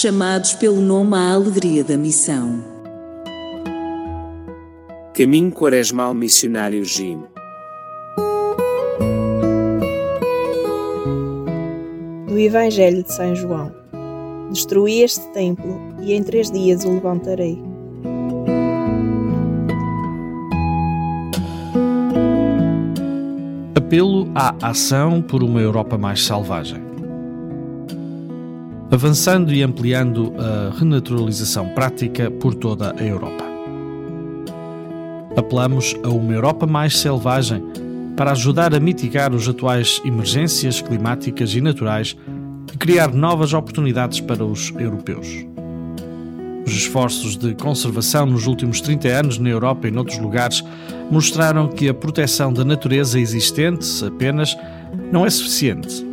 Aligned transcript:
chamados 0.00 0.54
pelo 0.54 0.80
nome 0.80 1.14
à 1.14 1.34
alegria 1.34 1.84
da 1.84 1.94
missão. 1.94 2.64
Caminho 5.12 5.52
Quaresmal 5.52 6.14
Missionário 6.14 6.82
Jim. 6.86 7.22
Do 12.26 12.38
Evangelho 12.38 13.02
de 13.02 13.12
São 13.12 13.36
João. 13.36 13.70
Destruí 14.50 15.02
este 15.02 15.30
templo 15.32 15.78
e 16.00 16.14
em 16.14 16.22
três 16.22 16.50
dias 16.50 16.82
o 16.86 16.94
levantarei. 16.94 17.62
Apelo 23.76 24.30
à 24.34 24.54
ação 24.66 25.20
por 25.20 25.42
uma 25.42 25.60
Europa 25.60 25.98
mais 25.98 26.24
selvagem. 26.24 26.89
Avançando 28.92 29.54
e 29.54 29.62
ampliando 29.62 30.34
a 30.36 30.76
renaturalização 30.76 31.68
prática 31.68 32.28
por 32.28 32.54
toda 32.54 32.92
a 32.98 33.04
Europa. 33.04 33.44
Apelamos 35.36 35.94
a 36.02 36.08
uma 36.08 36.32
Europa 36.32 36.66
mais 36.66 36.98
selvagem 36.98 37.62
para 38.16 38.32
ajudar 38.32 38.74
a 38.74 38.80
mitigar 38.80 39.32
as 39.32 39.46
atuais 39.46 40.02
emergências 40.04 40.82
climáticas 40.82 41.54
e 41.54 41.60
naturais 41.60 42.16
e 42.74 42.76
criar 42.76 43.14
novas 43.14 43.54
oportunidades 43.54 44.18
para 44.18 44.44
os 44.44 44.72
europeus. 44.76 45.46
Os 46.66 46.72
esforços 46.72 47.36
de 47.36 47.54
conservação 47.54 48.26
nos 48.26 48.48
últimos 48.48 48.80
30 48.80 49.06
anos 49.06 49.38
na 49.38 49.50
Europa 49.50 49.86
e 49.86 49.92
noutros 49.92 50.18
lugares 50.18 50.64
mostraram 51.08 51.68
que 51.68 51.88
a 51.88 51.94
proteção 51.94 52.52
da 52.52 52.64
natureza 52.64 53.20
existente 53.20 54.04
apenas 54.04 54.56
não 55.12 55.24
é 55.24 55.30
suficiente. 55.30 56.09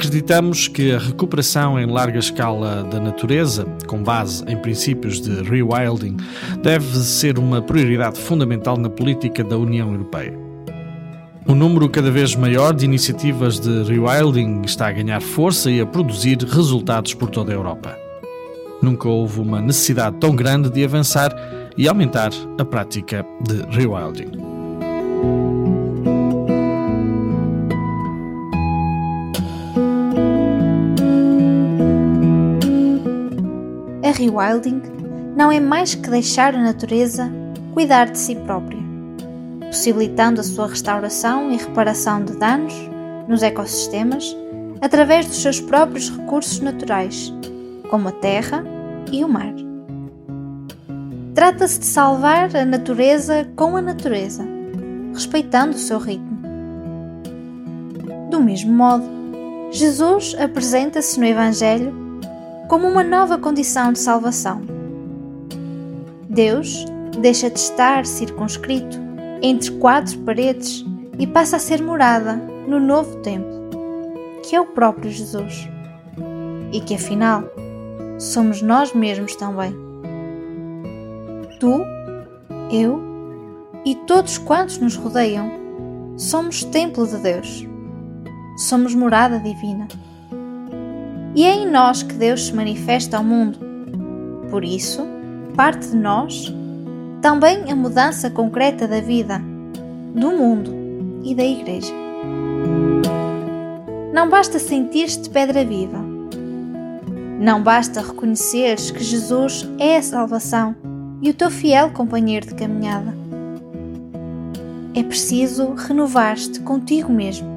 Acreditamos 0.00 0.66
que 0.66 0.94
a 0.94 0.98
recuperação 0.98 1.78
em 1.78 1.84
larga 1.84 2.18
escala 2.18 2.82
da 2.84 2.98
natureza, 2.98 3.66
com 3.86 4.02
base 4.02 4.42
em 4.48 4.56
princípios 4.56 5.20
de 5.20 5.42
rewilding, 5.42 6.16
deve 6.62 6.96
ser 7.00 7.38
uma 7.38 7.60
prioridade 7.60 8.18
fundamental 8.18 8.78
na 8.78 8.88
política 8.88 9.44
da 9.44 9.58
União 9.58 9.92
Europeia. 9.92 10.32
O 11.46 11.54
número 11.54 11.86
cada 11.90 12.10
vez 12.10 12.34
maior 12.34 12.72
de 12.72 12.86
iniciativas 12.86 13.60
de 13.60 13.82
rewilding 13.82 14.62
está 14.64 14.88
a 14.88 14.92
ganhar 14.92 15.20
força 15.20 15.70
e 15.70 15.82
a 15.82 15.86
produzir 15.86 16.38
resultados 16.44 17.12
por 17.12 17.28
toda 17.28 17.52
a 17.52 17.54
Europa. 17.54 17.94
Nunca 18.80 19.06
houve 19.06 19.38
uma 19.38 19.60
necessidade 19.60 20.16
tão 20.16 20.34
grande 20.34 20.70
de 20.70 20.82
avançar 20.82 21.30
e 21.76 21.86
aumentar 21.86 22.30
a 22.58 22.64
prática 22.64 23.22
de 23.42 23.76
rewilding. 23.76 25.59
Rewilding 34.20 34.82
não 35.34 35.50
é 35.50 35.58
mais 35.58 35.94
que 35.94 36.10
deixar 36.10 36.54
a 36.54 36.62
natureza 36.62 37.30
cuidar 37.72 38.10
de 38.10 38.18
si 38.18 38.34
própria, 38.34 38.78
possibilitando 39.66 40.40
a 40.40 40.44
sua 40.44 40.66
restauração 40.66 41.50
e 41.50 41.56
reparação 41.56 42.22
de 42.22 42.36
danos 42.36 42.74
nos 43.26 43.42
ecossistemas 43.42 44.36
através 44.80 45.26
dos 45.26 45.40
seus 45.40 45.60
próprios 45.60 46.10
recursos 46.10 46.60
naturais 46.60 47.32
como 47.88 48.08
a 48.08 48.12
terra 48.12 48.64
e 49.10 49.24
o 49.24 49.28
mar. 49.28 49.54
Trata-se 51.34 51.80
de 51.80 51.86
salvar 51.86 52.54
a 52.54 52.64
natureza 52.64 53.48
com 53.56 53.76
a 53.76 53.80
natureza, 53.80 54.44
respeitando 55.14 55.76
o 55.76 55.78
seu 55.78 55.98
ritmo. 55.98 56.38
Do 58.30 58.40
mesmo 58.40 58.72
modo, 58.72 59.04
Jesus 59.70 60.36
apresenta-se 60.38 61.18
no 61.18 61.26
Evangelho 61.26 61.99
como 62.70 62.86
uma 62.86 63.02
nova 63.02 63.36
condição 63.36 63.92
de 63.92 63.98
salvação. 63.98 64.62
Deus 66.28 66.84
deixa 67.20 67.50
de 67.50 67.58
estar 67.58 68.06
circunscrito 68.06 68.96
entre 69.42 69.72
quatro 69.72 70.16
paredes 70.20 70.84
e 71.18 71.26
passa 71.26 71.56
a 71.56 71.58
ser 71.58 71.82
morada 71.82 72.36
no 72.68 72.78
novo 72.78 73.16
templo, 73.22 73.70
que 74.44 74.54
é 74.54 74.60
o 74.60 74.66
próprio 74.66 75.10
Jesus, 75.10 75.68
e 76.70 76.80
que 76.80 76.94
afinal 76.94 77.42
somos 78.20 78.62
nós 78.62 78.94
mesmos 78.94 79.34
também. 79.34 79.74
Tu, 81.58 81.82
eu 82.70 83.02
e 83.84 83.96
todos 83.96 84.38
quantos 84.38 84.78
nos 84.78 84.94
rodeiam 84.94 85.50
somos 86.16 86.62
templo 86.62 87.04
de 87.04 87.16
Deus. 87.16 87.66
Somos 88.56 88.94
morada 88.94 89.40
divina. 89.40 89.88
E 91.34 91.44
é 91.44 91.54
em 91.54 91.70
nós 91.70 92.02
que 92.02 92.14
Deus 92.14 92.46
se 92.46 92.54
manifesta 92.54 93.16
ao 93.16 93.24
mundo. 93.24 93.58
Por 94.50 94.64
isso, 94.64 95.06
parte 95.56 95.88
de 95.88 95.96
nós 95.96 96.52
também 97.22 97.70
a 97.70 97.76
mudança 97.76 98.30
concreta 98.30 98.88
da 98.88 99.00
vida, 99.00 99.40
do 100.14 100.32
mundo 100.32 100.72
e 101.22 101.34
da 101.34 101.44
Igreja. 101.44 101.92
Não 104.12 104.28
basta 104.28 104.58
sentir-te 104.58 105.28
pedra 105.30 105.64
viva 105.64 106.10
não 107.40 107.62
basta 107.62 108.02
reconheceres 108.02 108.90
que 108.90 109.02
Jesus 109.02 109.66
é 109.78 109.96
a 109.96 110.02
salvação 110.02 110.76
e 111.22 111.30
o 111.30 111.34
teu 111.34 111.50
fiel 111.50 111.88
companheiro 111.90 112.46
de 112.46 112.54
caminhada. 112.54 113.14
É 114.94 115.02
preciso 115.02 115.72
renovar-te 115.72 116.60
contigo 116.60 117.10
mesmo. 117.10 117.48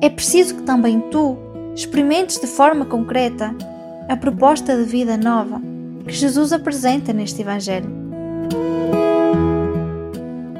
É 0.00 0.08
preciso 0.08 0.54
que 0.54 0.62
também 0.62 1.00
tu 1.10 1.36
experimentes 1.74 2.38
de 2.38 2.46
forma 2.46 2.84
concreta 2.84 3.54
a 4.08 4.16
proposta 4.16 4.76
de 4.76 4.84
vida 4.84 5.16
nova 5.16 5.60
que 6.06 6.12
Jesus 6.12 6.52
apresenta 6.52 7.12
neste 7.12 7.42
Evangelho. 7.42 7.88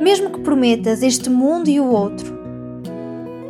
Mesmo 0.01 0.31
que 0.31 0.41
prometas 0.41 1.03
este 1.03 1.29
mundo 1.29 1.69
e 1.69 1.81
o 1.81 1.87
outro, 1.87 2.33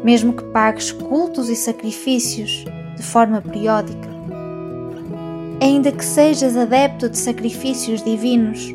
mesmo 0.02 0.32
que 0.32 0.44
pagues 0.44 0.90
cultos 0.90 1.48
e 1.48 1.56
sacrifícios 1.56 2.64
de 2.96 3.02
forma 3.02 3.40
periódica. 3.40 4.10
Ainda 5.60 5.92
que 5.92 6.04
sejas 6.04 6.56
adepto 6.56 7.08
de 7.08 7.16
sacrifícios 7.16 8.02
divinos 8.02 8.74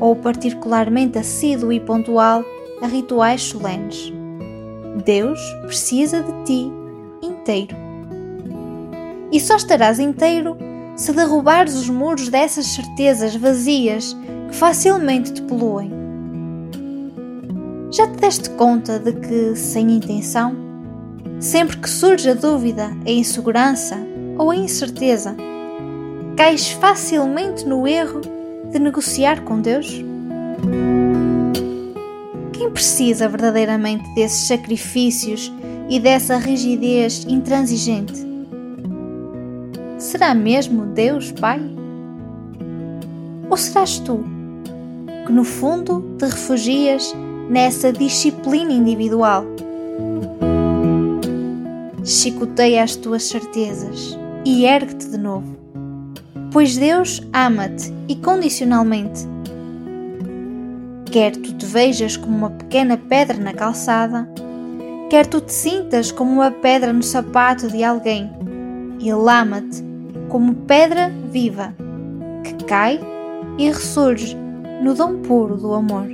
ou 0.00 0.16
particularmente 0.16 1.18
assíduo 1.18 1.72
e 1.72 1.78
pontual 1.78 2.44
a 2.82 2.86
rituais 2.86 3.42
solenes, 3.42 4.12
Deus 5.04 5.38
precisa 5.66 6.22
de 6.22 6.44
ti 6.44 6.72
inteiro. 7.22 7.83
E 9.34 9.40
só 9.40 9.56
estarás 9.56 9.98
inteiro 9.98 10.56
se 10.96 11.12
derrubares 11.12 11.74
os 11.74 11.90
muros 11.90 12.30
dessas 12.30 12.66
certezas 12.66 13.36
vazias 13.36 14.16
que 14.48 14.56
facilmente 14.56 15.32
te 15.32 15.42
poluem. 15.42 15.90
Já 17.90 18.06
te 18.06 18.16
deste 18.16 18.48
conta 18.50 18.98
de 18.98 19.12
que, 19.12 19.56
sem 19.56 19.90
intenção, 19.90 20.64
Sempre 21.44 21.76
que 21.76 21.90
surge 21.90 22.30
a 22.30 22.34
dúvida, 22.34 22.90
a 23.06 23.10
insegurança 23.10 23.98
ou 24.38 24.50
a 24.50 24.56
incerteza, 24.56 25.36
cais 26.36 26.70
facilmente 26.70 27.66
no 27.66 27.86
erro 27.86 28.22
de 28.72 28.78
negociar 28.78 29.42
com 29.42 29.60
Deus? 29.60 30.02
Quem 32.52 32.70
precisa 32.70 33.28
verdadeiramente 33.28 34.04
desses 34.14 34.46
sacrifícios 34.48 35.52
e 35.90 36.00
dessa 36.00 36.38
rigidez 36.38 37.26
intransigente? 37.28 38.33
Será 40.14 40.32
mesmo 40.32 40.86
Deus, 40.86 41.32
Pai? 41.32 41.60
Ou 43.50 43.56
serás 43.56 43.98
tu, 43.98 44.24
que 45.26 45.32
no 45.32 45.42
fundo 45.42 46.04
te 46.16 46.26
refugias 46.26 47.12
nessa 47.50 47.92
disciplina 47.92 48.72
individual? 48.72 49.44
chicoteia 52.04 52.84
as 52.84 52.94
tuas 52.94 53.24
certezas 53.24 54.16
e 54.44 54.64
ergue-te 54.64 55.08
de 55.08 55.18
novo. 55.18 55.56
Pois 56.52 56.76
Deus 56.76 57.20
ama-te 57.32 57.92
incondicionalmente. 58.08 59.26
Quer 61.06 61.32
tu 61.32 61.54
te 61.54 61.66
vejas 61.66 62.16
como 62.16 62.36
uma 62.36 62.50
pequena 62.50 62.96
pedra 62.96 63.36
na 63.36 63.52
calçada, 63.52 64.28
quer 65.10 65.26
tu 65.26 65.40
te 65.40 65.52
sintas 65.52 66.12
como 66.12 66.34
uma 66.34 66.52
pedra 66.52 66.92
no 66.92 67.02
sapato 67.02 67.66
de 67.66 67.82
alguém, 67.82 68.30
Ele 69.00 69.10
ama-te 69.10 69.93
como 70.34 70.52
pedra 70.52 71.12
viva, 71.30 71.72
que 72.42 72.64
cai 72.64 72.98
e 73.56 73.68
ressurge 73.68 74.36
no 74.82 74.92
dom 74.92 75.22
puro 75.22 75.56
do 75.56 75.72
amor. 75.72 76.08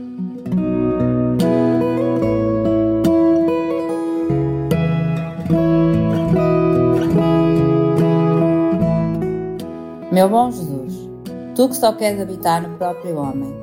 Meu 10.13 10.29
bom 10.29 10.51
Jesus, 10.51 11.09
tu 11.55 11.71
que 11.71 11.77
só 11.77 11.95
queres 11.95 12.21
habitar 12.21 12.61
no 12.61 12.77
próprio 12.77 13.17
homem, 13.17 13.55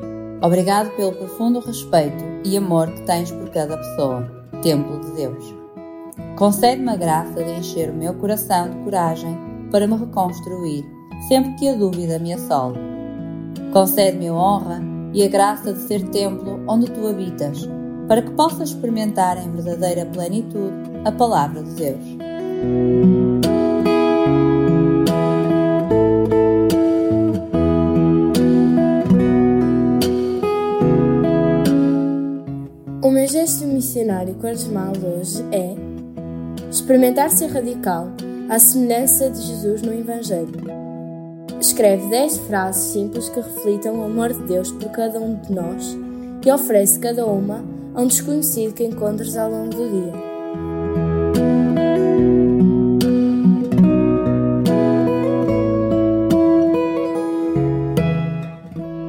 obrigado 0.41 0.89
pelo 0.95 1.11
profundo 1.11 1.59
respeito 1.59 2.23
e 2.43 2.57
amor 2.57 2.91
que 2.91 3.03
tens 3.03 3.29
por 3.29 3.47
cada 3.51 3.77
pessoa, 3.77 4.27
templo 4.63 5.01
de 5.01 5.11
Deus. 5.17 5.53
Concede-me 6.35 6.89
a 6.89 6.95
graça 6.95 7.43
de 7.43 7.51
encher 7.51 7.91
o 7.91 7.93
meu 7.93 8.15
coração 8.15 8.71
de 8.71 8.77
coragem 8.77 9.46
para 9.71 9.87
me 9.87 9.95
reconstruir, 9.95 10.85
sempre 11.27 11.53
que 11.55 11.67
a 11.67 11.75
dúvida 11.75 12.19
me 12.19 12.33
assole. 12.33 12.79
Concede-me 13.71 14.27
a 14.27 14.33
honra 14.33 14.81
e 15.13 15.23
a 15.23 15.27
graça 15.27 15.73
de 15.73 15.79
ser 15.79 16.07
templo 16.09 16.59
onde 16.67 16.91
tu 16.91 17.07
habitas, 17.07 17.67
para 18.07 18.21
que 18.21 18.31
possa 18.31 18.63
experimentar 18.63 19.37
em 19.37 19.51
verdadeira 19.51 20.05
plenitude 20.05 20.73
a 21.05 21.11
palavra 21.11 21.63
de 21.63 21.71
Deus. 21.71 22.17
O 33.01 33.11
meu 33.11 33.27
gesto 33.27 33.65
missionário 33.65 34.35
quaresmal 34.35 34.93
hoje 35.03 35.43
é 35.51 35.75
experimentar 36.69 37.29
ser 37.29 37.47
radical 37.47 38.07
à 38.49 38.59
semelhança 38.59 39.29
de 39.29 39.41
Jesus 39.41 39.81
no 39.81 39.93
Evangelho. 39.93 40.53
Escreve 41.59 42.07
10 42.09 42.37
frases 42.39 42.93
simples 42.93 43.27
que 43.29 43.39
reflitam 43.39 43.99
o 43.99 44.03
amor 44.05 44.31
de 44.31 44.41
Deus 44.43 44.71
por 44.71 44.89
cada 44.91 45.19
um 45.19 45.35
de 45.35 45.51
nós 45.51 45.97
e 46.45 46.51
oferece 46.51 46.97
cada 46.99 47.25
uma 47.25 47.63
a 47.93 48.01
um 48.01 48.07
desconhecido 48.07 48.73
que 48.73 48.85
encontres 48.85 49.35
ao 49.35 49.51
longo 49.51 49.75
do 49.75 49.89
dia. 49.89 50.27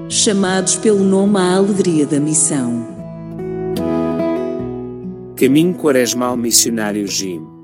Chamados 0.08 0.76
pelo 0.76 1.04
nome 1.04 1.38
à 1.38 1.54
alegria 1.54 2.04
da 2.04 2.18
missão. 2.18 2.88
Caminho 5.36 5.74
Quaresmal 5.74 6.36
Missionário 6.36 7.06
Jim 7.06 7.57